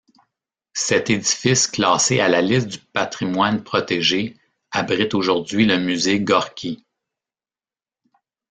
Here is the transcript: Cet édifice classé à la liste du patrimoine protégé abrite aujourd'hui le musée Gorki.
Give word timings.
Cet 0.73 1.11
édifice 1.11 1.67
classé 1.67 2.21
à 2.21 2.27
la 2.27 2.41
liste 2.41 2.67
du 2.69 2.79
patrimoine 2.79 3.63
protégé 3.63 4.35
abrite 4.71 5.13
aujourd'hui 5.13 5.67
le 5.67 5.77
musée 5.77 6.19
Gorki. 6.19 6.83